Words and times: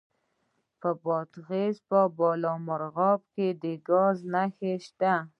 د 0.81 0.83
بادغیس 1.03 1.75
په 1.89 1.99
بالامرغاب 2.17 3.21
کې 3.33 3.47
د 3.63 3.65
ګاز 3.89 4.17
نښې 4.33 4.73
شته. 4.85 5.13